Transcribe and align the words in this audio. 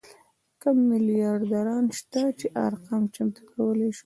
کم 0.61 0.77
میلیاردران 0.91 1.85
شته 1.97 2.21
چې 2.39 2.45
ارقام 2.65 3.03
چمتو 3.15 3.41
کولی 3.51 3.89
شو. 3.95 3.99